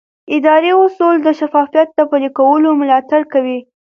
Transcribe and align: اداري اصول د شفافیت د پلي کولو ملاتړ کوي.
اداري 0.35 0.71
اصول 0.83 1.15
د 1.23 1.27
شفافیت 1.39 1.89
د 1.93 1.99
پلي 2.09 2.29
کولو 2.37 2.69
ملاتړ 2.81 3.21
کوي. 3.33 3.59